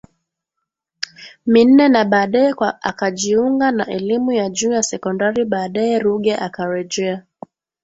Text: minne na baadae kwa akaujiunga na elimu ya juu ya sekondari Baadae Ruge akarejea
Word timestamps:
minne 1.45 1.87
na 1.89 2.05
baadae 2.05 2.53
kwa 2.53 2.81
akaujiunga 2.83 3.71
na 3.71 3.87
elimu 3.87 4.31
ya 4.31 4.49
juu 4.49 4.71
ya 4.71 4.83
sekondari 4.83 5.45
Baadae 5.45 5.99
Ruge 5.99 6.35
akarejea 6.35 7.23